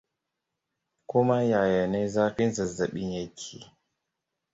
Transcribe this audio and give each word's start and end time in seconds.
Kuma 1.09 1.37
yaya 1.51 1.87
ne 1.87 2.07
zafin 2.13 2.51
zazzabin 2.53 3.11
yake? 3.11 3.59